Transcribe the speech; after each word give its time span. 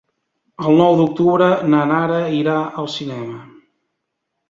El 0.69 0.73
nou 0.83 0.97
d'octubre 1.01 1.51
na 1.75 1.83
Nara 1.93 2.19
irà 2.41 2.59
al 2.65 2.93
cinema. 2.99 3.41